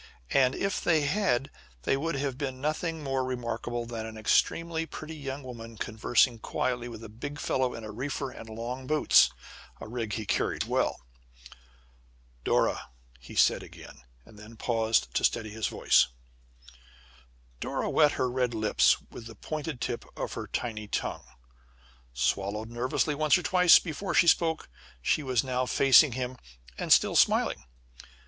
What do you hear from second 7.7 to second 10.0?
in a reefer and long boots a